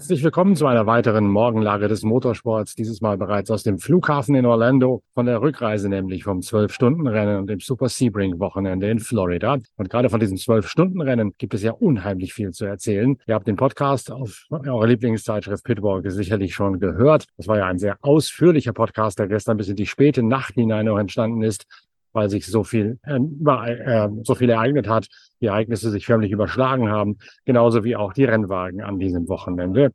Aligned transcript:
Herzlich 0.00 0.24
willkommen 0.24 0.56
zu 0.56 0.66
einer 0.66 0.86
weiteren 0.86 1.26
Morgenlage 1.26 1.86
des 1.86 2.04
Motorsports, 2.04 2.74
dieses 2.74 3.02
Mal 3.02 3.18
bereits 3.18 3.50
aus 3.50 3.64
dem 3.64 3.78
Flughafen 3.78 4.34
in 4.34 4.46
Orlando, 4.46 5.02
von 5.12 5.26
der 5.26 5.42
Rückreise 5.42 5.90
nämlich 5.90 6.24
vom 6.24 6.40
12-Stunden-Rennen 6.40 7.36
und 7.36 7.48
dem 7.48 7.60
Super 7.60 7.90
Sebring-Wochenende 7.90 8.88
in 8.88 8.98
Florida. 8.98 9.58
Und 9.76 9.90
gerade 9.90 10.08
von 10.08 10.18
diesem 10.18 10.38
12-Stunden-Rennen 10.38 11.34
gibt 11.36 11.52
es 11.52 11.62
ja 11.62 11.72
unheimlich 11.72 12.32
viel 12.32 12.52
zu 12.52 12.64
erzählen. 12.64 13.18
Ihr 13.26 13.34
habt 13.34 13.46
den 13.46 13.56
Podcast 13.56 14.10
auf 14.10 14.46
eurer 14.48 14.86
Lieblingszeitschrift 14.86 15.64
Pitwalk 15.64 16.10
sicherlich 16.10 16.54
schon 16.54 16.80
gehört. 16.80 17.26
Das 17.36 17.46
war 17.46 17.58
ja 17.58 17.66
ein 17.66 17.78
sehr 17.78 17.98
ausführlicher 18.00 18.72
Podcast, 18.72 19.18
der 19.18 19.28
gestern 19.28 19.58
bis 19.58 19.68
in 19.68 19.76
die 19.76 19.84
späte 19.84 20.22
Nacht 20.22 20.54
hinein 20.54 20.86
noch 20.86 20.98
entstanden 20.98 21.42
ist 21.42 21.66
weil 22.12 22.28
sich 22.30 22.46
so 22.46 22.64
viel, 22.64 22.98
äh, 23.04 24.08
so 24.22 24.34
viel 24.34 24.50
ereignet 24.50 24.88
hat, 24.88 25.08
die 25.40 25.46
Ereignisse 25.46 25.90
sich 25.90 26.06
förmlich 26.06 26.32
überschlagen 26.32 26.88
haben, 26.88 27.18
genauso 27.44 27.84
wie 27.84 27.96
auch 27.96 28.12
die 28.12 28.24
Rennwagen 28.24 28.82
an 28.82 28.98
diesem 28.98 29.28
Wochenende. 29.28 29.92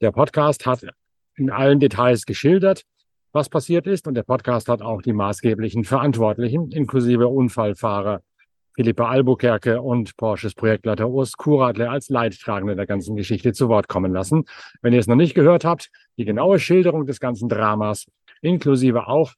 Der 0.00 0.12
Podcast 0.12 0.66
hat 0.66 0.86
in 1.36 1.50
allen 1.50 1.80
Details 1.80 2.24
geschildert, 2.24 2.82
was 3.32 3.48
passiert 3.48 3.86
ist, 3.86 4.06
und 4.06 4.14
der 4.14 4.22
Podcast 4.22 4.68
hat 4.68 4.82
auch 4.82 5.02
die 5.02 5.12
maßgeblichen 5.12 5.84
Verantwortlichen, 5.84 6.70
inklusive 6.70 7.28
Unfallfahrer 7.28 8.20
Philippe 8.78 9.06
Albuquerque 9.06 9.82
und 9.82 10.16
Porsches 10.16 10.54
Projektleiter 10.54 11.08
Urs 11.08 11.32
Kuradle 11.32 11.90
als 11.90 12.10
Leidtragende 12.10 12.76
der 12.76 12.86
ganzen 12.86 13.16
Geschichte 13.16 13.52
zu 13.52 13.68
Wort 13.68 13.88
kommen 13.88 14.12
lassen. 14.12 14.44
Wenn 14.82 14.92
ihr 14.92 15.00
es 15.00 15.08
noch 15.08 15.16
nicht 15.16 15.34
gehört 15.34 15.64
habt, 15.64 15.90
die 16.16 16.24
genaue 16.24 16.60
Schilderung 16.60 17.04
des 17.04 17.18
ganzen 17.18 17.48
Dramas, 17.48 18.06
inklusive 18.40 19.08
auch 19.08 19.32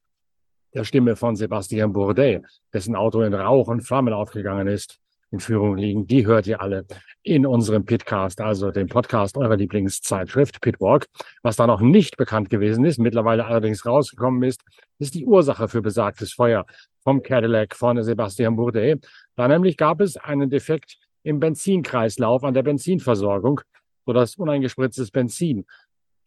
der 0.74 0.84
Stimme 0.84 1.16
von 1.16 1.36
Sebastian 1.36 1.92
Bourdais, 1.92 2.40
dessen 2.72 2.94
Auto 2.94 3.22
in 3.22 3.34
Rauch 3.34 3.68
und 3.68 3.82
Flammen 3.82 4.14
aufgegangen 4.14 4.66
ist, 4.66 5.00
in 5.30 5.40
Führung 5.40 5.76
liegen. 5.76 6.06
Die 6.06 6.26
hört 6.26 6.46
ihr 6.46 6.60
alle 6.60 6.84
in 7.22 7.46
unserem 7.46 7.84
Pitcast, 7.84 8.40
also 8.40 8.70
dem 8.70 8.88
Podcast 8.88 9.36
eurer 9.36 9.56
Lieblingszeitschrift 9.56 10.60
Pitwalk. 10.60 11.06
Was 11.42 11.56
da 11.56 11.66
noch 11.66 11.80
nicht 11.80 12.16
bekannt 12.16 12.50
gewesen 12.50 12.84
ist, 12.84 12.98
mittlerweile 12.98 13.46
allerdings 13.46 13.86
rausgekommen 13.86 14.42
ist, 14.42 14.62
ist 14.98 15.14
die 15.14 15.24
Ursache 15.24 15.68
für 15.68 15.82
besagtes 15.82 16.32
Feuer 16.32 16.66
vom 17.02 17.22
Cadillac 17.22 17.74
von 17.74 18.02
Sebastian 18.02 18.56
Bourdais. 18.56 18.96
Da 19.36 19.48
nämlich 19.48 19.76
gab 19.76 20.00
es 20.00 20.16
einen 20.16 20.50
Defekt 20.50 20.98
im 21.22 21.38
Benzinkreislauf 21.38 22.44
an 22.44 22.54
der 22.54 22.62
Benzinversorgung, 22.62 23.60
sodass 24.06 24.36
uneingespritztes 24.36 25.10
Benzin 25.10 25.64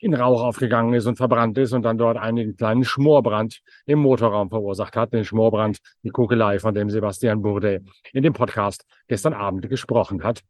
in 0.03 0.13
Rauch 0.13 0.43
aufgegangen 0.43 0.93
ist 0.93 1.05
und 1.05 1.15
verbrannt 1.15 1.57
ist 1.57 1.71
und 1.71 1.83
dann 1.83 1.97
dort 1.97 2.17
einen 2.17 2.57
kleinen 2.57 2.83
Schmorbrand 2.83 3.61
im 3.85 3.99
Motorraum 3.99 4.49
verursacht 4.49 4.97
hat. 4.97 5.13
Den 5.13 5.23
Schmorbrand, 5.23 5.77
die 6.03 6.09
Kugelei, 6.09 6.59
von 6.59 6.73
dem 6.73 6.89
Sebastian 6.89 7.41
Bourdais 7.41 7.79
in 8.11 8.21
dem 8.21 8.33
Podcast 8.33 8.85
gestern 9.07 9.33
Abend 9.33 9.69
gesprochen 9.69 10.23
hat. 10.23 10.41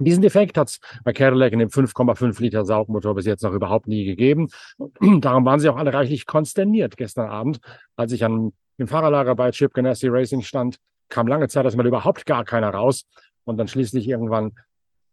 Diesen 0.00 0.22
Defekt 0.22 0.58
hat 0.58 0.68
es 0.68 0.80
bei 1.04 1.12
Cadillac 1.12 1.52
in 1.52 1.60
dem 1.60 1.68
5,5 1.68 2.40
Liter 2.42 2.64
Saugmotor 2.64 3.14
bis 3.14 3.26
jetzt 3.26 3.42
noch 3.42 3.52
überhaupt 3.52 3.86
nie 3.86 4.04
gegeben. 4.04 4.48
Darum 5.20 5.44
waren 5.44 5.60
sie 5.60 5.68
auch 5.68 5.76
alle 5.76 5.94
reichlich 5.94 6.26
konsterniert 6.26 6.96
gestern 6.96 7.28
Abend, 7.30 7.60
als 7.94 8.10
ich 8.10 8.24
an 8.24 8.52
dem 8.80 8.88
Fahrerlager 8.88 9.36
bei 9.36 9.52
Chip 9.52 9.74
Ganassi 9.74 10.08
Racing 10.08 10.42
stand. 10.42 10.78
Kam 11.08 11.28
lange 11.28 11.46
Zeit, 11.46 11.64
dass 11.64 11.76
mal 11.76 11.86
überhaupt 11.86 12.26
gar 12.26 12.44
keiner 12.44 12.70
raus. 12.70 13.04
Und 13.44 13.58
dann 13.58 13.68
schließlich 13.68 14.08
irgendwann 14.08 14.52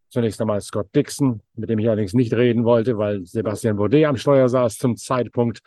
Zunächst 0.10 0.42
einmal 0.42 0.60
Scott 0.60 0.88
Dixon, 0.96 1.42
mit 1.56 1.70
dem 1.70 1.78
ich 1.78 1.88
allerdings 1.88 2.14
nicht 2.14 2.34
reden 2.34 2.66
wollte, 2.66 2.98
weil 2.98 3.26
Sebastian 3.26 3.78
Baudet 3.78 4.06
am 4.06 4.18
Steuer 4.18 4.50
saß 4.50 4.78
zum 4.78 4.98
Zeitpunkt 4.98 5.60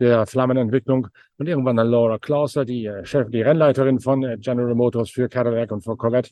der 0.00 0.26
Flammenentwicklung. 0.26 1.08
Und 1.36 1.48
irgendwann 1.48 1.76
dann 1.76 1.88
Laura 1.88 2.18
Clauser, 2.18 2.64
die 2.64 2.86
äh, 2.86 3.04
Chef, 3.04 3.28
die 3.30 3.42
Rennleiterin 3.42 4.00
von 4.00 4.22
äh, 4.22 4.38
General 4.38 4.74
Motors 4.74 5.10
für 5.10 5.28
Cadillac 5.28 5.70
und 5.70 5.82
für 5.82 5.96
Corvette, 5.96 6.30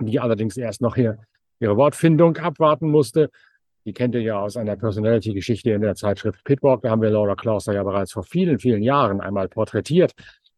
die 0.00 0.20
allerdings 0.20 0.58
erst 0.58 0.82
noch 0.82 0.94
hier 0.94 1.18
ihre 1.60 1.78
Wortfindung 1.78 2.36
abwarten 2.36 2.90
musste. 2.90 3.30
Die 3.86 3.94
kennt 3.94 4.14
ihr 4.14 4.20
ja 4.20 4.38
aus 4.38 4.58
einer 4.58 4.76
Personality-Geschichte 4.76 5.70
in 5.70 5.80
der 5.80 5.94
Zeitschrift 5.94 6.44
Pitwalk. 6.44 6.82
Da 6.82 6.90
haben 6.90 7.00
wir 7.00 7.10
Laura 7.10 7.34
Clauser 7.34 7.72
ja 7.72 7.82
bereits 7.82 8.12
vor 8.12 8.22
vielen, 8.22 8.58
vielen 8.58 8.82
Jahren 8.82 9.22
einmal 9.22 9.48
porträtiert, 9.48 10.12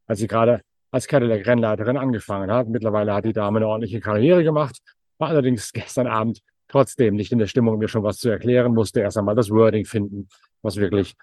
als 0.06 0.18
sie 0.18 0.26
gerade 0.26 0.62
als 0.90 1.06
Cadillac-Rennleiterin 1.06 1.96
angefangen 1.96 2.50
hat. 2.50 2.68
Mittlerweile 2.68 3.14
hat 3.14 3.24
die 3.24 3.32
Dame 3.32 3.58
eine 3.58 3.68
ordentliche 3.68 4.00
Karriere 4.00 4.42
gemacht 4.42 4.80
war 5.18 5.28
allerdings 5.28 5.72
gestern 5.72 6.06
Abend 6.06 6.40
trotzdem 6.68 7.14
nicht 7.14 7.32
in 7.32 7.38
der 7.38 7.46
Stimmung, 7.46 7.78
mir 7.78 7.88
schon 7.88 8.02
was 8.02 8.18
zu 8.18 8.28
erklären, 8.28 8.74
musste 8.74 9.00
erst 9.00 9.18
einmal 9.18 9.34
das 9.34 9.50
Wording 9.50 9.84
finden, 9.84 10.28
was 10.62 10.76
wirklich 10.76 11.14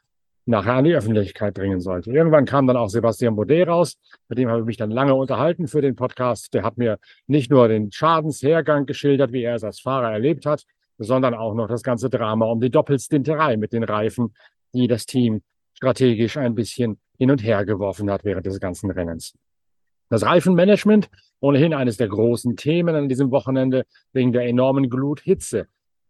nachher 0.45 0.75
an 0.75 0.85
die 0.85 0.95
Öffentlichkeit 0.95 1.57
dringen 1.57 1.81
sollte. 1.81 2.11
Irgendwann 2.11 2.45
kam 2.45 2.67
dann 2.67 2.77
auch 2.77 2.89
Sebastian 2.89 3.35
Baudet 3.35 3.67
raus, 3.67 3.97
mit 4.27 4.37
dem 4.37 4.49
habe 4.49 4.61
ich 4.61 4.65
mich 4.65 4.77
dann 4.77 4.91
lange 4.91 5.13
unterhalten 5.13 5.67
für 5.67 5.81
den 5.81 5.95
Podcast. 5.95 6.53
Der 6.53 6.63
hat 6.63 6.77
mir 6.77 6.97
nicht 7.27 7.51
nur 7.51 7.67
den 7.67 7.91
Schadenshergang 7.91 8.85
geschildert, 8.85 9.31
wie 9.33 9.43
er 9.43 9.55
es 9.55 9.63
als 9.63 9.79
Fahrer 9.79 10.11
erlebt 10.11 10.45
hat, 10.45 10.63
sondern 10.97 11.33
auch 11.33 11.53
noch 11.53 11.67
das 11.67 11.83
ganze 11.83 12.09
Drama 12.09 12.45
um 12.45 12.59
die 12.59 12.69
Doppelstinterei 12.69 13.57
mit 13.57 13.73
den 13.73 13.83
Reifen, 13.83 14.33
die 14.73 14.87
das 14.87 15.05
Team 15.05 15.41
strategisch 15.73 16.37
ein 16.37 16.55
bisschen 16.55 16.99
hin 17.17 17.31
und 17.31 17.43
her 17.43 17.65
geworfen 17.65 18.09
hat 18.09 18.23
während 18.23 18.45
des 18.45 18.59
ganzen 18.59 18.89
Rennens. 18.91 19.33
Das 20.11 20.25
Reifenmanagement, 20.25 21.09
ohnehin 21.39 21.73
eines 21.73 21.95
der 21.95 22.09
großen 22.09 22.57
Themen 22.57 22.95
an 22.95 23.07
diesem 23.07 23.31
Wochenende, 23.31 23.85
wegen 24.11 24.33
der 24.33 24.45
enormen 24.45 24.89
Gluthitze, 24.89 25.67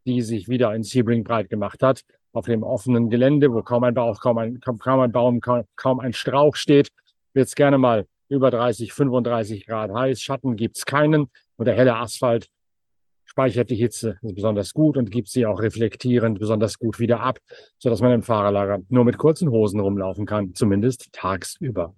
die 0.07 0.23
sich 0.23 0.49
wieder 0.49 0.73
in 0.73 0.81
Sebring 0.81 1.23
breit 1.23 1.51
gemacht 1.51 1.83
hat, 1.83 2.01
auf 2.33 2.47
dem 2.47 2.63
offenen 2.63 3.11
Gelände, 3.11 3.53
wo 3.53 3.61
kaum 3.61 3.83
ein 3.83 3.93
Bauch, 3.93 4.19
kaum 4.19 4.39
ein, 4.39 4.59
kaum, 4.59 4.99
ein 5.01 5.11
Baum, 5.11 5.39
kaum, 5.39 5.65
kaum 5.75 5.99
ein 5.99 6.13
Strauch 6.13 6.55
steht, 6.55 6.89
wird 7.33 7.47
es 7.47 7.53
gerne 7.53 7.77
mal 7.77 8.07
über 8.27 8.49
30, 8.49 8.91
35 8.91 9.67
Grad 9.67 9.93
heiß. 9.93 10.19
Schatten 10.19 10.55
gibt 10.55 10.77
es 10.77 10.85
keinen 10.87 11.27
und 11.57 11.65
der 11.65 11.75
helle 11.75 11.95
Asphalt 11.95 12.49
speichert 13.25 13.69
die 13.69 13.75
Hitze 13.75 14.17
besonders 14.23 14.73
gut 14.73 14.97
und 14.97 15.11
gibt 15.11 15.27
sie 15.27 15.45
auch 15.45 15.61
reflektierend 15.61 16.39
besonders 16.39 16.79
gut 16.79 16.97
wieder 16.97 17.19
ab, 17.19 17.37
sodass 17.77 18.01
man 18.01 18.13
im 18.13 18.23
Fahrerlager 18.23 18.79
nur 18.89 19.05
mit 19.05 19.19
kurzen 19.19 19.51
Hosen 19.51 19.79
rumlaufen 19.79 20.25
kann, 20.25 20.55
zumindest 20.55 21.13
tagsüber. 21.13 21.93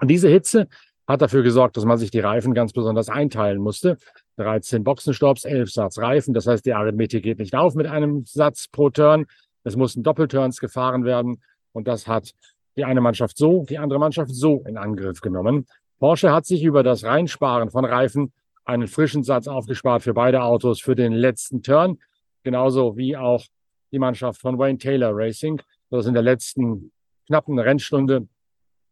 Und 0.00 0.08
diese 0.08 0.28
Hitze 0.28 0.68
hat 1.08 1.22
dafür 1.22 1.42
gesorgt, 1.42 1.76
dass 1.76 1.86
man 1.86 1.96
sich 1.96 2.10
die 2.10 2.20
Reifen 2.20 2.52
ganz 2.52 2.72
besonders 2.72 3.08
einteilen 3.08 3.58
musste. 3.58 3.96
13 4.36 4.84
Boxenstopps, 4.84 5.44
11 5.44 5.72
Satz 5.72 5.98
Reifen. 5.98 6.34
Das 6.34 6.46
heißt, 6.46 6.66
die 6.66 6.74
Arithmetik 6.74 7.24
geht 7.24 7.38
nicht 7.38 7.56
auf 7.56 7.74
mit 7.74 7.86
einem 7.86 8.24
Satz 8.26 8.68
pro 8.68 8.90
Turn. 8.90 9.26
Es 9.64 9.74
mussten 9.74 10.02
Doppelturns 10.02 10.60
gefahren 10.60 11.04
werden. 11.04 11.42
Und 11.72 11.88
das 11.88 12.06
hat 12.06 12.34
die 12.76 12.84
eine 12.84 13.00
Mannschaft 13.00 13.38
so, 13.38 13.64
die 13.68 13.78
andere 13.78 13.98
Mannschaft 13.98 14.34
so 14.34 14.62
in 14.66 14.76
Angriff 14.76 15.20
genommen. 15.20 15.66
Porsche 15.98 16.30
hat 16.30 16.46
sich 16.46 16.62
über 16.62 16.82
das 16.82 17.04
Reinsparen 17.04 17.70
von 17.70 17.84
Reifen 17.84 18.32
einen 18.64 18.86
frischen 18.86 19.24
Satz 19.24 19.48
aufgespart 19.48 20.02
für 20.02 20.14
beide 20.14 20.42
Autos 20.42 20.80
für 20.80 20.94
den 20.94 21.12
letzten 21.12 21.62
Turn. 21.62 21.98
Genauso 22.44 22.96
wie 22.96 23.16
auch 23.16 23.44
die 23.90 23.98
Mannschaft 23.98 24.40
von 24.40 24.58
Wayne 24.58 24.78
Taylor 24.78 25.10
Racing, 25.12 25.60
das 25.90 26.06
in 26.06 26.12
der 26.12 26.22
letzten 26.22 26.92
knappen 27.26 27.58
Rennstunde 27.58 28.28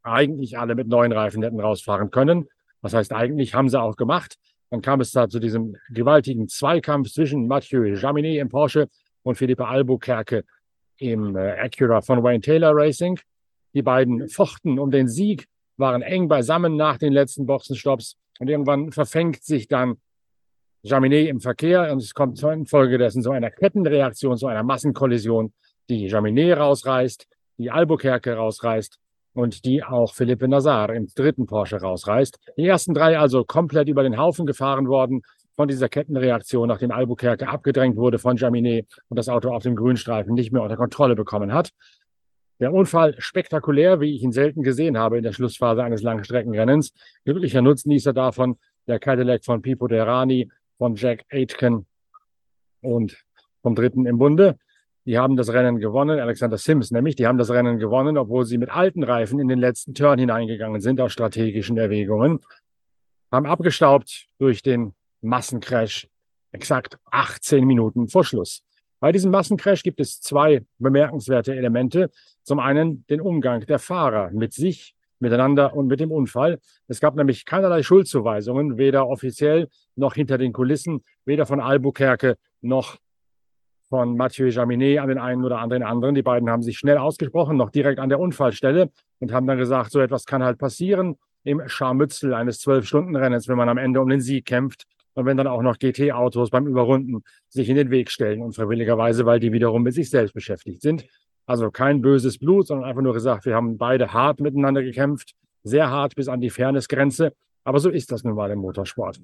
eigentlich 0.06 0.58
alle 0.58 0.74
mit 0.74 0.88
neuen 0.88 1.12
Reifen 1.12 1.42
hätten 1.42 1.60
rausfahren 1.60 2.10
können. 2.10 2.48
Das 2.82 2.94
heißt, 2.94 3.12
eigentlich 3.12 3.54
haben 3.54 3.68
sie 3.68 3.80
auch 3.80 3.96
gemacht. 3.96 4.36
Dann 4.70 4.80
kam 4.80 5.00
es 5.00 5.12
da 5.12 5.28
zu 5.28 5.38
diesem 5.38 5.76
gewaltigen 5.90 6.48
Zweikampf 6.48 7.10
zwischen 7.10 7.46
Mathieu 7.46 7.84
Jaminet 7.84 8.40
im 8.40 8.48
Porsche 8.48 8.88
und 9.22 9.36
Philippe 9.36 9.66
Albuquerque 9.66 10.44
im 10.98 11.36
äh, 11.36 11.58
Acura 11.58 12.00
von 12.00 12.22
Wayne 12.22 12.40
Taylor 12.40 12.74
Racing. 12.74 13.18
Die 13.74 13.82
beiden 13.82 14.28
fochten 14.28 14.78
um 14.78 14.90
den 14.90 15.08
Sieg, 15.08 15.46
waren 15.76 16.02
eng 16.02 16.28
beisammen 16.28 16.76
nach 16.76 16.98
den 16.98 17.12
letzten 17.12 17.46
Boxenstopps 17.46 18.16
und 18.38 18.48
irgendwann 18.48 18.92
verfängt 18.92 19.44
sich 19.44 19.68
dann 19.68 19.96
Jaminet 20.82 21.28
im 21.28 21.40
Verkehr 21.40 21.92
und 21.92 21.98
es 21.98 22.14
kommt 22.14 22.42
infolgedessen 22.42 23.22
zu 23.22 23.32
einer 23.32 23.50
Kettenreaktion, 23.50 24.36
zu 24.36 24.46
einer 24.46 24.62
Massenkollision, 24.62 25.52
die 25.88 26.06
Jaminet 26.06 26.58
rausreißt, 26.58 27.26
die 27.58 27.70
Albuquerque 27.70 28.34
rausreißt 28.34 28.98
und 29.36 29.66
die 29.66 29.84
auch 29.84 30.14
Philippe 30.14 30.48
Nazar 30.48 30.94
im 30.94 31.08
dritten 31.14 31.44
Porsche 31.46 31.76
rausreißt. 31.76 32.38
Die 32.56 32.66
ersten 32.66 32.94
drei 32.94 33.18
also 33.18 33.44
komplett 33.44 33.86
über 33.86 34.02
den 34.02 34.16
Haufen 34.16 34.46
gefahren 34.46 34.88
worden 34.88 35.22
von 35.56 35.68
dieser 35.68 35.90
Kettenreaktion, 35.90 36.68
nachdem 36.68 36.90
Albuquerque 36.90 37.46
abgedrängt 37.46 37.96
wurde 37.96 38.18
von 38.18 38.38
Jaminet 38.38 38.86
und 39.08 39.18
das 39.18 39.28
Auto 39.28 39.50
auf 39.50 39.62
dem 39.62 39.76
Grünstreifen 39.76 40.32
nicht 40.32 40.52
mehr 40.52 40.62
unter 40.62 40.78
Kontrolle 40.78 41.14
bekommen 41.14 41.52
hat. 41.52 41.70
Der 42.60 42.72
Unfall 42.72 43.14
spektakulär, 43.18 44.00
wie 44.00 44.16
ich 44.16 44.22
ihn 44.22 44.32
selten 44.32 44.62
gesehen 44.62 44.96
habe 44.96 45.18
in 45.18 45.22
der 45.22 45.32
Schlussphase 45.32 45.84
eines 45.84 46.00
Langstreckenrennens. 46.00 46.94
Glücklicher 47.26 47.60
Nutznießer 47.60 48.14
davon 48.14 48.56
der 48.86 48.98
Cadillac 48.98 49.44
von 49.44 49.60
Pipo 49.60 49.86
Derani, 49.86 50.50
von 50.78 50.94
Jack 50.94 51.24
Aitken 51.30 51.84
und 52.80 53.22
vom 53.60 53.74
Dritten 53.74 54.06
im 54.06 54.16
Bunde. 54.16 54.56
Die 55.06 55.18
haben 55.18 55.36
das 55.36 55.52
Rennen 55.52 55.78
gewonnen, 55.78 56.18
Alexander 56.18 56.58
Sims 56.58 56.90
nämlich, 56.90 57.14
die 57.14 57.28
haben 57.28 57.38
das 57.38 57.50
Rennen 57.50 57.78
gewonnen, 57.78 58.18
obwohl 58.18 58.44
sie 58.44 58.58
mit 58.58 58.70
alten 58.70 59.04
Reifen 59.04 59.38
in 59.38 59.46
den 59.46 59.60
letzten 59.60 59.94
Turn 59.94 60.18
hineingegangen 60.18 60.80
sind 60.80 61.00
aus 61.00 61.12
strategischen 61.12 61.78
Erwägungen, 61.78 62.40
haben 63.30 63.46
abgestaubt 63.46 64.26
durch 64.38 64.62
den 64.62 64.94
Massencrash 65.22 66.08
exakt 66.50 66.98
18 67.12 67.64
Minuten 67.64 68.08
vor 68.08 68.24
Schluss. 68.24 68.64
Bei 68.98 69.12
diesem 69.12 69.30
Massencrash 69.30 69.84
gibt 69.84 70.00
es 70.00 70.20
zwei 70.20 70.64
bemerkenswerte 70.78 71.54
Elemente. 71.54 72.10
Zum 72.42 72.58
einen 72.58 73.06
den 73.06 73.20
Umgang 73.20 73.60
der 73.66 73.78
Fahrer 73.78 74.30
mit 74.32 74.54
sich, 74.54 74.96
miteinander 75.20 75.74
und 75.74 75.86
mit 75.86 76.00
dem 76.00 76.10
Unfall. 76.10 76.58
Es 76.88 77.00
gab 77.00 77.14
nämlich 77.14 77.44
keinerlei 77.44 77.82
Schuldzuweisungen, 77.82 78.76
weder 78.76 79.06
offiziell 79.08 79.68
noch 79.94 80.14
hinter 80.14 80.38
den 80.38 80.52
Kulissen, 80.52 81.02
weder 81.24 81.46
von 81.46 81.60
Albuquerque 81.60 82.36
noch 82.60 82.96
von 83.88 84.16
Mathieu 84.16 84.48
Jaminet 84.48 84.98
an 84.98 85.08
den 85.08 85.18
einen 85.18 85.44
oder 85.44 85.58
anderen 85.58 85.82
anderen. 85.82 86.14
Die 86.14 86.22
beiden 86.22 86.50
haben 86.50 86.62
sich 86.62 86.78
schnell 86.78 86.98
ausgesprochen, 86.98 87.56
noch 87.56 87.70
direkt 87.70 87.98
an 87.98 88.08
der 88.08 88.20
Unfallstelle 88.20 88.90
und 89.20 89.32
haben 89.32 89.46
dann 89.46 89.58
gesagt, 89.58 89.90
so 89.92 90.00
etwas 90.00 90.24
kann 90.26 90.42
halt 90.42 90.58
passieren 90.58 91.16
im 91.44 91.62
Scharmützel 91.66 92.34
eines 92.34 92.58
Zwölf-Stunden-Rennens, 92.58 93.46
wenn 93.48 93.56
man 93.56 93.68
am 93.68 93.78
Ende 93.78 94.00
um 94.00 94.08
den 94.08 94.20
Sieg 94.20 94.46
kämpft 94.46 94.84
und 95.14 95.26
wenn 95.26 95.36
dann 95.36 95.46
auch 95.46 95.62
noch 95.62 95.78
GT-Autos 95.78 96.50
beim 96.50 96.66
Überrunden 96.66 97.22
sich 97.48 97.68
in 97.68 97.76
den 97.76 97.90
Weg 97.90 98.10
stellen, 98.10 98.42
unfreiwilligerweise, 98.42 99.24
weil 99.24 99.40
die 99.40 99.52
wiederum 99.52 99.82
mit 99.82 99.94
sich 99.94 100.10
selbst 100.10 100.34
beschäftigt 100.34 100.82
sind. 100.82 101.06
Also 101.46 101.70
kein 101.70 102.02
böses 102.02 102.38
Blut, 102.38 102.66
sondern 102.66 102.88
einfach 102.88 103.02
nur 103.02 103.14
gesagt, 103.14 103.46
wir 103.46 103.54
haben 103.54 103.78
beide 103.78 104.12
hart 104.12 104.40
miteinander 104.40 104.82
gekämpft, 104.82 105.34
sehr 105.62 105.88
hart 105.88 106.16
bis 106.16 106.28
an 106.28 106.40
die 106.40 106.50
Fairnessgrenze. 106.50 107.32
Aber 107.62 107.78
so 107.78 107.90
ist 107.90 108.10
das 108.10 108.24
nun 108.24 108.34
mal 108.34 108.50
im 108.50 108.58
Motorsport. 108.58 109.20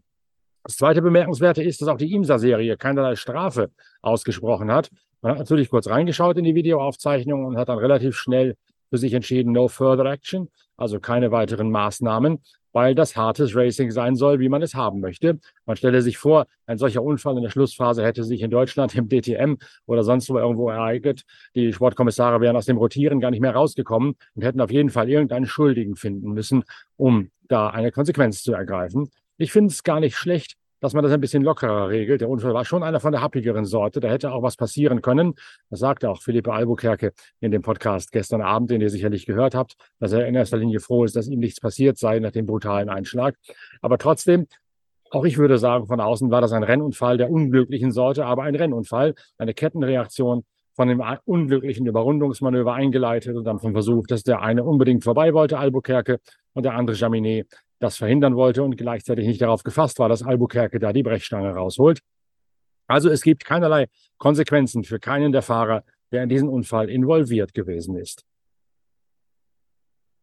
Das 0.64 0.76
zweite 0.76 1.02
Bemerkenswerte 1.02 1.62
ist, 1.62 1.80
dass 1.80 1.88
auch 1.88 1.96
die 1.96 2.12
IMSA-Serie 2.14 2.76
keinerlei 2.76 3.16
Strafe 3.16 3.70
ausgesprochen 4.00 4.70
hat. 4.70 4.90
Man 5.20 5.32
hat 5.32 5.38
natürlich 5.38 5.70
kurz 5.70 5.88
reingeschaut 5.88 6.36
in 6.36 6.44
die 6.44 6.54
Videoaufzeichnung 6.54 7.44
und 7.44 7.56
hat 7.56 7.68
dann 7.68 7.78
relativ 7.78 8.16
schnell 8.16 8.56
für 8.90 8.98
sich 8.98 9.14
entschieden, 9.14 9.52
no 9.52 9.68
further 9.68 10.04
action, 10.04 10.48
also 10.76 11.00
keine 11.00 11.30
weiteren 11.30 11.70
Maßnahmen, 11.70 12.40
weil 12.72 12.94
das 12.94 13.16
hartes 13.16 13.56
Racing 13.56 13.90
sein 13.90 14.16
soll, 14.16 14.38
wie 14.38 14.48
man 14.48 14.62
es 14.62 14.74
haben 14.74 15.00
möchte. 15.00 15.38
Man 15.66 15.76
stelle 15.76 16.02
sich 16.02 16.18
vor, 16.18 16.46
ein 16.66 16.78
solcher 16.78 17.02
Unfall 17.02 17.36
in 17.36 17.42
der 17.42 17.50
Schlussphase 17.50 18.04
hätte 18.04 18.22
sich 18.22 18.42
in 18.42 18.50
Deutschland 18.50 18.94
im 18.94 19.08
DTM 19.08 19.56
oder 19.86 20.04
sonst 20.04 20.28
wo 20.30 20.38
irgendwo 20.38 20.70
ereignet. 20.70 21.22
Die 21.54 21.72
Sportkommissare 21.72 22.40
wären 22.40 22.56
aus 22.56 22.66
dem 22.66 22.76
Rotieren 22.76 23.20
gar 23.20 23.30
nicht 23.30 23.40
mehr 23.40 23.54
rausgekommen 23.54 24.14
und 24.34 24.44
hätten 24.44 24.60
auf 24.60 24.70
jeden 24.70 24.90
Fall 24.90 25.08
irgendeinen 25.08 25.46
Schuldigen 25.46 25.96
finden 25.96 26.32
müssen, 26.32 26.64
um 26.96 27.30
da 27.48 27.68
eine 27.68 27.92
Konsequenz 27.92 28.42
zu 28.42 28.52
ergreifen. 28.52 29.10
Ich 29.42 29.50
finde 29.50 29.72
es 29.72 29.82
gar 29.82 29.98
nicht 29.98 30.16
schlecht, 30.16 30.54
dass 30.78 30.94
man 30.94 31.02
das 31.02 31.12
ein 31.12 31.20
bisschen 31.20 31.42
lockerer 31.42 31.88
regelt. 31.88 32.20
Der 32.20 32.28
Unfall 32.28 32.54
war 32.54 32.64
schon 32.64 32.84
einer 32.84 33.00
von 33.00 33.10
der 33.10 33.22
happigeren 33.22 33.64
Sorte. 33.64 33.98
Da 33.98 34.08
hätte 34.08 34.30
auch 34.30 34.44
was 34.44 34.56
passieren 34.56 35.02
können. 35.02 35.34
Das 35.68 35.80
sagte 35.80 36.08
auch 36.08 36.22
Philippe 36.22 36.52
Albuquerque 36.52 37.12
in 37.40 37.50
dem 37.50 37.60
Podcast 37.60 38.12
gestern 38.12 38.40
Abend, 38.40 38.70
den 38.70 38.80
ihr 38.80 38.88
sicherlich 38.88 39.26
gehört 39.26 39.56
habt, 39.56 39.74
dass 39.98 40.12
er 40.12 40.28
in 40.28 40.36
erster 40.36 40.58
Linie 40.58 40.78
froh 40.78 41.02
ist, 41.02 41.16
dass 41.16 41.26
ihm 41.26 41.40
nichts 41.40 41.58
passiert 41.58 41.98
sei 41.98 42.20
nach 42.20 42.30
dem 42.30 42.46
brutalen 42.46 42.88
Einschlag. 42.88 43.34
Aber 43.80 43.98
trotzdem, 43.98 44.46
auch 45.10 45.24
ich 45.24 45.38
würde 45.38 45.58
sagen, 45.58 45.88
von 45.88 45.98
außen 45.98 46.30
war 46.30 46.40
das 46.40 46.52
ein 46.52 46.62
Rennunfall 46.62 47.16
der 47.18 47.28
unglücklichen 47.28 47.90
Sorte, 47.90 48.26
aber 48.26 48.44
ein 48.44 48.54
Rennunfall, 48.54 49.16
eine 49.38 49.54
Kettenreaktion 49.54 50.44
von 50.74 50.86
dem 50.86 51.02
unglücklichen 51.24 51.86
Überrundungsmanöver 51.86 52.74
eingeleitet 52.74 53.36
und 53.36 53.42
dann 53.42 53.58
vom 53.58 53.72
Versuch, 53.72 54.06
dass 54.06 54.22
der 54.22 54.40
eine 54.40 54.62
unbedingt 54.62 55.02
vorbei 55.02 55.34
wollte, 55.34 55.58
Albuquerque, 55.58 56.20
und 56.54 56.64
der 56.64 56.74
andere 56.74 56.96
Jaminet 56.96 57.48
das 57.82 57.96
verhindern 57.96 58.36
wollte 58.36 58.62
und 58.62 58.76
gleichzeitig 58.76 59.26
nicht 59.26 59.42
darauf 59.42 59.62
gefasst 59.62 59.98
war, 59.98 60.08
dass 60.08 60.22
Albuquerque 60.22 60.78
da 60.78 60.92
die 60.92 61.02
Brechstange 61.02 61.50
rausholt. 61.50 62.00
Also 62.86 63.08
es 63.08 63.22
gibt 63.22 63.44
keinerlei 63.44 63.88
Konsequenzen 64.18 64.84
für 64.84 64.98
keinen 64.98 65.32
der 65.32 65.42
Fahrer, 65.42 65.84
der 66.12 66.22
in 66.22 66.28
diesen 66.28 66.48
Unfall 66.48 66.90
involviert 66.90 67.54
gewesen 67.54 67.96
ist. 67.96 68.24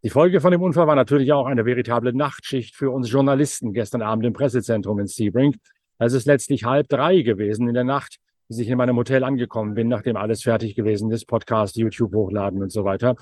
Die 0.03 0.09
Folge 0.09 0.39
von 0.39 0.51
dem 0.51 0.61
Unfall 0.61 0.87
war 0.87 0.95
natürlich 0.95 1.33
auch 1.33 1.45
eine 1.45 1.65
veritable 1.65 2.13
Nachtschicht 2.13 2.75
für 2.75 2.89
uns 2.91 3.11
Journalisten 3.11 3.73
gestern 3.73 4.01
Abend 4.01 4.25
im 4.25 4.33
Pressezentrum 4.33 4.99
in 4.99 5.07
Sebring. 5.07 5.57
Es 5.97 6.13
ist 6.13 6.25
letztlich 6.25 6.63
halb 6.63 6.87
drei 6.87 7.21
gewesen 7.21 7.67
in 7.67 7.73
der 7.73 7.83
Nacht, 7.83 8.17
bis 8.47 8.59
ich 8.59 8.69
in 8.69 8.77
meinem 8.77 8.95
Hotel 8.95 9.25
angekommen 9.25 9.73
bin, 9.73 9.89
nachdem 9.89 10.15
alles 10.15 10.43
fertig 10.43 10.75
gewesen 10.75 11.11
ist, 11.11 11.25
Podcast, 11.25 11.75
YouTube 11.75 12.13
hochladen 12.13 12.61
und 12.61 12.71
so 12.71 12.85
weiter. 12.85 13.17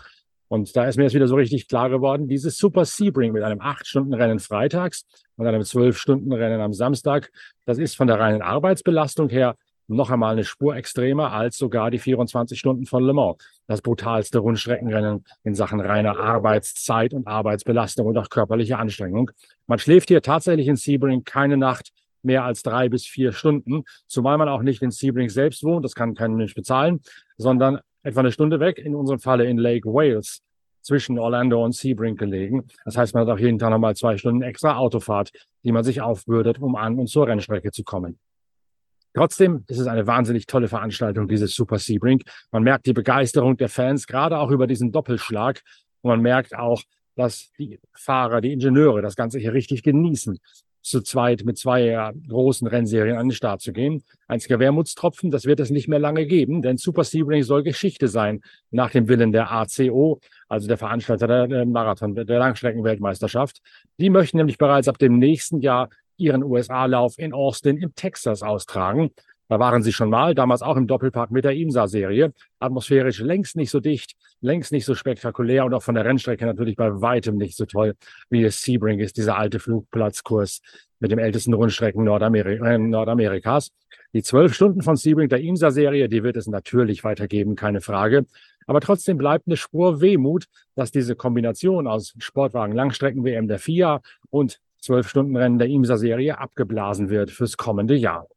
Und 0.47 0.75
da 0.75 0.85
ist 0.85 0.97
mir 0.97 1.03
jetzt 1.03 1.13
wieder 1.13 1.27
so 1.27 1.35
richtig 1.35 1.67
klar 1.67 1.89
geworden, 1.89 2.27
dieses 2.27 2.57
Super 2.57 2.85
Sebring 2.85 3.33
mit 3.33 3.43
einem 3.43 3.59
8-Stunden-Rennen 3.59 4.39
freitags 4.39 5.05
und 5.35 5.45
einem 5.45 5.61
12-Stunden-Rennen 5.61 6.61
am 6.61 6.73
Samstag, 6.73 7.31
das 7.65 7.77
ist 7.77 7.95
von 7.95 8.07
der 8.07 8.19
reinen 8.19 8.41
Arbeitsbelastung 8.41 9.29
her 9.29 9.55
noch 9.87 10.09
einmal 10.09 10.33
eine 10.33 10.43
Spur 10.43 10.75
extremer 10.75 11.31
als 11.31 11.57
sogar 11.57 11.91
die 11.91 11.99
24 11.99 12.59
Stunden 12.59 12.85
von 12.85 13.03
Le 13.03 13.13
Mans. 13.13 13.37
Das 13.67 13.81
brutalste 13.81 14.39
Rundstreckenrennen 14.39 15.23
in 15.43 15.55
Sachen 15.55 15.79
reiner 15.79 16.19
Arbeitszeit 16.19 17.13
und 17.13 17.27
Arbeitsbelastung 17.27 18.05
und 18.05 18.17
auch 18.17 18.29
körperliche 18.29 18.77
Anstrengung. 18.77 19.31
Man 19.65 19.79
schläft 19.79 20.09
hier 20.09 20.21
tatsächlich 20.21 20.67
in 20.67 20.75
Sebring 20.75 21.23
keine 21.23 21.57
Nacht 21.57 21.91
mehr 22.21 22.43
als 22.43 22.63
drei 22.63 22.89
bis 22.89 23.05
vier 23.05 23.31
Stunden, 23.31 23.83
zumal 24.07 24.37
man 24.37 24.49
auch 24.49 24.61
nicht 24.61 24.81
in 24.81 24.91
Sebring 24.91 25.29
selbst 25.29 25.63
wohnt, 25.63 25.85
das 25.85 25.95
kann 25.95 26.15
kein 26.15 26.33
Mensch 26.35 26.55
bezahlen, 26.55 26.99
sondern 27.37 27.79
etwa 28.07 28.21
eine 28.21 28.31
Stunde 28.31 28.59
weg, 28.59 28.79
in 28.79 28.95
unserem 28.95 29.19
Falle 29.19 29.45
in 29.45 29.57
Lake 29.57 29.87
Wales, 29.87 30.41
zwischen 30.81 31.19
Orlando 31.19 31.63
und 31.63 31.75
Sebring 31.75 32.15
gelegen. 32.15 32.65
Das 32.85 32.97
heißt, 32.97 33.13
man 33.13 33.27
hat 33.27 33.33
auch 33.33 33.39
jeden 33.39 33.59
Tag 33.59 33.71
nochmal 33.71 33.95
zwei 33.95 34.15
Stunden 34.17 34.41
extra 34.41 34.77
Autofahrt, 34.77 35.31
die 35.63 35.73
man 35.73 35.83
sich 35.83 36.01
aufbürdet, 36.01 36.59
um 36.59 36.75
an 36.77 36.97
und 36.97 37.07
zur 37.07 37.27
Rennstrecke 37.27 37.71
zu 37.71 37.83
kommen. 37.83 38.17
Trotzdem 39.13 39.65
ist 39.67 39.79
es 39.79 39.87
eine 39.87 40.07
wahnsinnig 40.07 40.45
tolle 40.45 40.67
Veranstaltung, 40.67 41.27
dieses 41.27 41.53
Super 41.55 41.79
Sebring. 41.79 42.23
Man 42.51 42.63
merkt 42.63 42.85
die 42.85 42.93
Begeisterung 42.93 43.57
der 43.57 43.67
Fans, 43.67 44.07
gerade 44.07 44.37
auch 44.37 44.51
über 44.51 44.67
diesen 44.67 44.91
Doppelschlag. 44.91 45.61
Und 46.01 46.09
man 46.09 46.21
merkt 46.21 46.55
auch, 46.55 46.81
dass 47.15 47.51
die 47.57 47.79
Fahrer, 47.93 48.39
die 48.41 48.53
Ingenieure 48.53 49.01
das 49.01 49.15
Ganze 49.15 49.39
hier 49.39 49.53
richtig 49.53 49.83
genießen 49.83 50.37
zu 50.89 51.01
zweit 51.01 51.43
mit 51.43 51.57
zwei 51.57 52.11
großen 52.27 52.67
Rennserien 52.67 53.17
an 53.17 53.27
den 53.27 53.35
Start 53.35 53.61
zu 53.61 53.73
gehen. 53.73 54.03
Einziger 54.27 54.59
Wermutstropfen, 54.59 55.31
das 55.31 55.45
wird 55.45 55.59
es 55.59 55.69
nicht 55.69 55.87
mehr 55.87 55.99
lange 55.99 56.25
geben, 56.25 56.61
denn 56.61 56.77
Super 56.77 57.03
Sebring 57.03 57.43
soll 57.43 57.63
Geschichte 57.63 58.07
sein 58.07 58.41
nach 58.71 58.91
dem 58.91 59.07
Willen 59.07 59.31
der 59.31 59.51
ACO, 59.51 60.19
also 60.47 60.67
der 60.67 60.77
Veranstalter 60.77 61.47
der 61.47 61.65
Marathon, 61.65 62.15
der 62.15 62.39
Langstreckenweltmeisterschaft. 62.39 63.61
Die 63.99 64.09
möchten 64.09 64.37
nämlich 64.37 64.57
bereits 64.57 64.87
ab 64.87 64.97
dem 64.97 65.19
nächsten 65.19 65.61
Jahr 65.61 65.89
ihren 66.17 66.43
USA-Lauf 66.43 67.17
in 67.17 67.33
Austin 67.33 67.77
in 67.77 67.93
Texas 67.95 68.41
austragen. 68.41 69.11
Da 69.49 69.59
waren 69.59 69.81
sie 69.81 69.93
schon 69.93 70.09
mal, 70.09 70.35
damals 70.35 70.61
auch 70.61 70.75
im 70.75 70.87
Doppelpark 70.87 71.31
mit 71.31 71.45
der 71.45 71.53
IMSA-Serie. 71.53 72.33
Atmosphärisch 72.59 73.19
längst 73.19 73.55
nicht 73.55 73.71
so 73.71 73.79
dicht, 73.79 74.15
längst 74.41 74.71
nicht 74.73 74.83
so 74.83 74.93
spektakulär 74.93 75.63
und 75.65 75.73
auch 75.73 75.83
von 75.83 75.95
der 75.95 76.03
Rennstrecke 76.03 76.45
natürlich 76.45 76.75
bei 76.75 77.01
weitem 77.01 77.37
nicht 77.37 77.55
so 77.55 77.65
toll, 77.65 77.95
wie 78.29 78.43
es 78.43 78.61
Sebring 78.61 78.99
ist, 78.99 79.15
dieser 79.15 79.37
alte 79.37 79.59
Flugplatzkurs 79.59 80.61
mit 80.99 81.11
dem 81.11 81.19
ältesten 81.19 81.53
Rundstrecken 81.53 82.03
Nordamer 82.03 82.45
äh, 82.45 82.77
Nordamerikas. 82.77 83.71
Die 84.13 84.23
zwölf 84.23 84.53
Stunden 84.53 84.81
von 84.81 84.97
Sebring 84.97 85.29
der 85.29 85.39
IMSA-Serie, 85.39 86.09
die 86.09 86.23
wird 86.23 86.35
es 86.35 86.47
natürlich 86.47 87.03
weitergeben, 87.03 87.55
keine 87.55 87.81
Frage. 87.81 88.25
Aber 88.65 88.81
trotzdem 88.81 89.17
bleibt 89.17 89.47
eine 89.47 89.55
Spur 89.55 90.01
Wehmut, 90.01 90.45
dass 90.75 90.91
diese 90.91 91.15
Kombination 91.15 91.87
aus 91.87 92.13
Sportwagen 92.17 92.75
Langstrecken-WM 92.75 93.47
der 93.47 93.59
FIA 93.59 94.01
und 94.29 94.59
zwölf 94.81 95.07
Stunden 95.07 95.37
Rennen 95.37 95.57
der 95.57 95.69
IMSA-Serie 95.69 96.37
abgeblasen 96.37 97.09
wird 97.09 97.31
fürs 97.31 97.55
kommende 97.55 97.95
Jahr. 97.95 98.27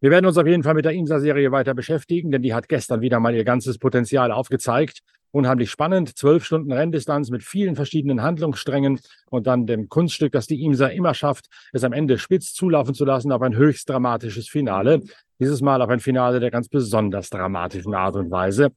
Wir 0.00 0.12
werden 0.12 0.26
uns 0.26 0.38
auf 0.38 0.46
jeden 0.46 0.62
Fall 0.62 0.74
mit 0.74 0.84
der 0.84 0.92
IMSA-Serie 0.92 1.50
weiter 1.50 1.74
beschäftigen, 1.74 2.30
denn 2.30 2.40
die 2.40 2.54
hat 2.54 2.68
gestern 2.68 3.00
wieder 3.00 3.18
mal 3.18 3.34
ihr 3.34 3.42
ganzes 3.42 3.78
Potenzial 3.78 4.30
aufgezeigt. 4.30 5.00
Unheimlich 5.32 5.70
spannend, 5.70 6.16
zwölf 6.16 6.44
Stunden 6.44 6.70
Renndistanz 6.72 7.30
mit 7.30 7.42
vielen 7.42 7.74
verschiedenen 7.74 8.22
Handlungssträngen 8.22 9.00
und 9.28 9.48
dann 9.48 9.66
dem 9.66 9.88
Kunststück, 9.88 10.30
das 10.30 10.46
die 10.46 10.62
IMSA 10.62 10.86
immer 10.86 11.14
schafft, 11.14 11.48
es 11.72 11.82
am 11.82 11.92
Ende 11.92 12.16
spitz 12.16 12.52
zulaufen 12.54 12.94
zu 12.94 13.04
lassen 13.04 13.32
auf 13.32 13.42
ein 13.42 13.56
höchst 13.56 13.88
dramatisches 13.88 14.48
Finale. 14.48 15.02
Dieses 15.40 15.62
Mal 15.62 15.82
auf 15.82 15.90
ein 15.90 16.00
Finale 16.00 16.38
der 16.38 16.52
ganz 16.52 16.68
besonders 16.68 17.28
dramatischen 17.28 17.94
Art 17.94 18.14
und 18.14 18.30
Weise. 18.30 18.70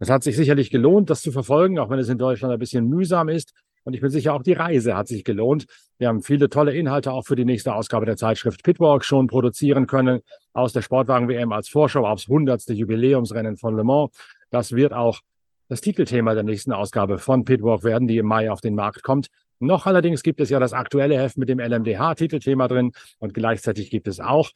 Es 0.00 0.10
hat 0.10 0.24
sich 0.24 0.36
sicherlich 0.36 0.70
gelohnt, 0.70 1.08
das 1.08 1.22
zu 1.22 1.30
verfolgen, 1.30 1.78
auch 1.78 1.88
wenn 1.88 1.98
es 2.00 2.08
in 2.08 2.18
Deutschland 2.18 2.52
ein 2.52 2.58
bisschen 2.58 2.88
mühsam 2.88 3.28
ist. 3.28 3.52
Und 3.88 3.94
ich 3.94 4.02
bin 4.02 4.10
sicher, 4.10 4.34
auch 4.34 4.42
die 4.42 4.52
Reise 4.52 4.94
hat 4.98 5.08
sich 5.08 5.24
gelohnt. 5.24 5.64
Wir 5.96 6.08
haben 6.08 6.20
viele 6.20 6.50
tolle 6.50 6.74
Inhalte 6.74 7.10
auch 7.10 7.24
für 7.24 7.36
die 7.36 7.46
nächste 7.46 7.74
Ausgabe 7.74 8.04
der 8.04 8.18
Zeitschrift 8.18 8.62
Pitwalk 8.62 9.02
schon 9.02 9.28
produzieren 9.28 9.86
können 9.86 10.20
aus 10.52 10.74
der 10.74 10.82
Sportwagen-WM 10.82 11.52
als 11.52 11.70
Vorschau 11.70 12.06
aufs 12.06 12.28
100. 12.28 12.68
Jubiläumsrennen 12.68 13.56
von 13.56 13.74
Le 13.74 13.84
Mans. 13.84 14.10
Das 14.50 14.72
wird 14.72 14.92
auch 14.92 15.20
das 15.70 15.80
Titelthema 15.80 16.34
der 16.34 16.42
nächsten 16.42 16.72
Ausgabe 16.72 17.16
von 17.16 17.46
Pitwalk 17.46 17.82
werden, 17.82 18.06
die 18.06 18.18
im 18.18 18.26
Mai 18.26 18.50
auf 18.50 18.60
den 18.60 18.74
Markt 18.74 19.02
kommt. 19.02 19.28
Noch 19.58 19.86
allerdings 19.86 20.22
gibt 20.22 20.42
es 20.42 20.50
ja 20.50 20.60
das 20.60 20.74
aktuelle 20.74 21.18
Heft 21.18 21.38
mit 21.38 21.48
dem 21.48 21.58
LMDH-Titelthema 21.58 22.68
drin 22.68 22.92
und 23.20 23.32
gleichzeitig 23.32 23.88
gibt 23.88 24.06
es 24.06 24.20
auch 24.20 24.50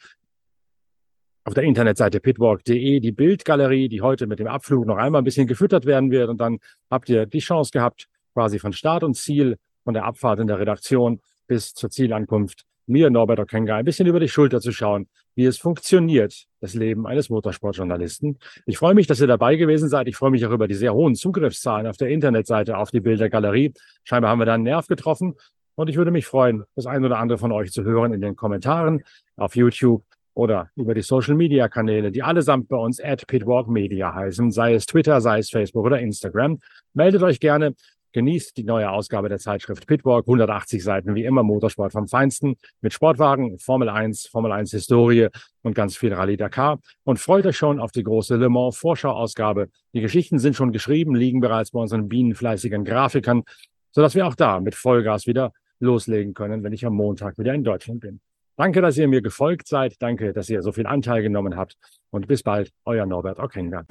auf 1.44 1.54
der 1.54 1.64
Internetseite 1.64 2.20
pitwalk.de 2.20 3.00
die 3.00 3.12
Bildgalerie, 3.12 3.88
die 3.88 4.02
heute 4.02 4.26
mit 4.26 4.40
dem 4.40 4.46
Abflug 4.46 4.84
noch 4.84 4.98
einmal 4.98 5.22
ein 5.22 5.24
bisschen 5.24 5.46
gefüttert 5.46 5.86
werden 5.86 6.10
wird. 6.10 6.28
Und 6.28 6.38
dann 6.38 6.58
habt 6.90 7.08
ihr 7.08 7.24
die 7.24 7.38
Chance 7.38 7.70
gehabt, 7.72 8.08
quasi 8.32 8.58
von 8.58 8.72
Start 8.72 9.04
und 9.04 9.14
Ziel, 9.16 9.56
von 9.84 9.94
der 9.94 10.04
Abfahrt 10.04 10.40
in 10.40 10.46
der 10.46 10.58
Redaktion 10.58 11.20
bis 11.46 11.74
zur 11.74 11.90
Zielankunft, 11.90 12.64
mir, 12.86 13.10
Norbert 13.10 13.40
Okenga, 13.40 13.76
ein 13.76 13.84
bisschen 13.84 14.06
über 14.06 14.20
die 14.20 14.28
Schulter 14.28 14.60
zu 14.60 14.72
schauen, 14.72 15.08
wie 15.34 15.44
es 15.44 15.58
funktioniert, 15.58 16.46
das 16.60 16.74
Leben 16.74 17.06
eines 17.06 17.30
Motorsportjournalisten. 17.30 18.38
Ich 18.66 18.78
freue 18.78 18.94
mich, 18.94 19.06
dass 19.06 19.20
ihr 19.20 19.26
dabei 19.26 19.56
gewesen 19.56 19.88
seid. 19.88 20.08
Ich 20.08 20.16
freue 20.16 20.30
mich 20.30 20.44
auch 20.46 20.50
über 20.50 20.68
die 20.68 20.74
sehr 20.74 20.92
hohen 20.92 21.14
Zugriffszahlen 21.14 21.86
auf 21.86 21.96
der 21.96 22.08
Internetseite 22.08 22.76
auf 22.76 22.90
die 22.90 23.00
Bildergalerie. 23.00 23.72
Scheinbar 24.04 24.30
haben 24.30 24.40
wir 24.40 24.46
da 24.46 24.54
einen 24.54 24.64
Nerv 24.64 24.86
getroffen. 24.88 25.34
Und 25.74 25.88
ich 25.88 25.96
würde 25.96 26.10
mich 26.10 26.26
freuen, 26.26 26.64
das 26.74 26.86
ein 26.86 27.04
oder 27.04 27.18
andere 27.18 27.38
von 27.38 27.50
euch 27.50 27.72
zu 27.72 27.82
hören 27.82 28.12
in 28.12 28.20
den 28.20 28.36
Kommentaren 28.36 29.02
auf 29.36 29.56
YouTube 29.56 30.04
oder 30.34 30.70
über 30.76 30.94
die 30.94 31.02
Social 31.02 31.34
Media 31.34 31.68
Kanäle, 31.68 32.10
die 32.12 32.22
allesamt 32.22 32.68
bei 32.68 32.76
uns 32.76 33.02
at 33.02 33.26
Pitwalk 33.26 33.68
Media 33.68 34.14
heißen, 34.14 34.50
sei 34.50 34.74
es 34.74 34.86
Twitter, 34.86 35.20
sei 35.20 35.38
es 35.38 35.50
Facebook 35.50 35.84
oder 35.86 35.98
Instagram. 36.00 36.58
Meldet 36.94 37.22
euch 37.22 37.40
gerne 37.40 37.74
Genießt 38.12 38.57
die 38.57 38.64
neue 38.64 38.90
Ausgabe 38.90 39.28
der 39.28 39.38
Zeitschrift 39.38 39.87
Pitwalk, 39.87 40.26
180 40.26 40.83
Seiten 40.83 41.14
wie 41.14 41.25
immer 41.25 41.42
Motorsport 41.42 41.92
vom 41.92 42.09
Feinsten 42.09 42.57
mit 42.81 42.92
Sportwagen, 42.92 43.59
Formel 43.59 43.88
1, 43.88 44.26
Formel 44.26 44.52
1 44.52 44.71
Historie 44.71 45.28
und 45.62 45.75
ganz 45.75 45.97
viel 45.97 46.12
Rallye 46.12 46.37
Dakar 46.37 46.78
und 47.04 47.19
freut 47.19 47.47
euch 47.47 47.57
schon 47.57 47.81
auf 47.81 47.92
die 47.92 48.02
große 48.02 48.37
Le 48.37 48.49
Mans 48.49 48.76
Vorschauausgabe. 48.76 49.69
Die 49.95 50.00
Geschichten 50.00 50.38
sind 50.38 50.57
schon 50.57 50.73
geschrieben, 50.73 51.14
liegen 51.14 51.40
bereits 51.40 51.71
bei 51.71 51.81
unseren 51.81 52.09
bienenfleißigen 52.09 52.85
Grafikern, 52.85 53.45
sodass 53.90 54.14
wir 54.14 54.26
auch 54.26 54.35
da 54.35 54.61
mit 54.61 54.75
Vollgas 54.75 55.26
wieder 55.26 55.52
loslegen 55.81 56.35
können, 56.35 56.62
wenn 56.62 56.73
ich 56.73 56.85
am 56.85 56.95
Montag 56.95 57.38
wieder 57.38 57.54
in 57.54 57.64
Deutschland 57.64 58.00
bin. 58.00 58.21
Danke, 58.57 58.83
dass 58.83 58.99
ihr 58.99 59.09
mir 59.09 59.23
gefolgt 59.23 59.66
seid. 59.66 60.00
Danke, 60.00 60.33
dass 60.33 60.50
ihr 60.50 60.62
so 60.62 60.73
viel 60.73 60.87
Anteil 60.87 61.23
genommen 61.23 61.57
habt. 61.57 61.76
Und 62.11 62.28
bis 62.28 62.42
bald, 62.42 62.71
euer 62.85 63.07
Norbert 63.07 63.38
Okenga. 63.38 63.85